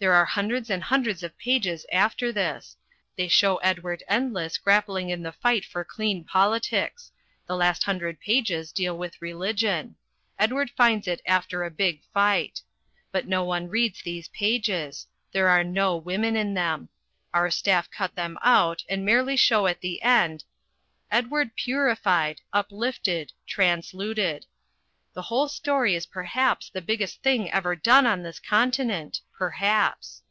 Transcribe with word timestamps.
There 0.00 0.14
are 0.14 0.24
hundreds 0.24 0.68
and 0.68 0.82
hundreds 0.82 1.22
of 1.22 1.38
pages 1.38 1.86
after 1.92 2.32
this. 2.32 2.76
They 3.14 3.28
show 3.28 3.58
Edward 3.58 4.02
Endless 4.08 4.58
grappling 4.58 5.10
in 5.10 5.22
the 5.22 5.30
fight 5.30 5.64
for 5.64 5.84
clean 5.84 6.24
politics. 6.24 7.12
The 7.46 7.54
last 7.54 7.84
hundred 7.84 8.18
pages 8.18 8.72
deal 8.72 8.98
with 8.98 9.22
religion. 9.22 9.94
Edward 10.40 10.70
finds 10.70 11.06
it 11.06 11.22
after 11.24 11.62
a 11.62 11.70
big 11.70 12.02
fight. 12.12 12.62
But 13.12 13.28
no 13.28 13.44
one 13.44 13.68
reads 13.68 14.02
these 14.02 14.26
pages. 14.26 15.06
There 15.30 15.46
are 15.48 15.62
no 15.62 15.96
women 15.96 16.34
in 16.34 16.54
them. 16.54 16.88
Our 17.32 17.48
staff 17.52 17.88
cut 17.88 18.16
them 18.16 18.38
out 18.42 18.82
and 18.88 19.04
merely 19.04 19.36
show 19.36 19.68
at 19.68 19.82
the 19.82 20.02
end 20.02 20.42
Edward 21.12 21.54
Purified 21.54 22.40
Uplifted 22.52 23.32
Transluted. 23.46 24.46
The 25.14 25.20
whole 25.22 25.46
story 25.48 25.94
is 25.94 26.06
perhaps 26.06 26.70
the 26.70 26.80
biggest 26.80 27.22
thing 27.22 27.50
ever 27.52 27.76
done 27.76 28.06
on 28.06 28.22
this 28.22 28.40
continent. 28.40 29.20
Perhaps!) 29.36 30.22